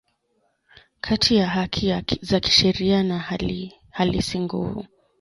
[1.01, 1.91] kati ya haki
[2.21, 3.19] za kisheria na
[3.93, 4.85] halisi Nguvu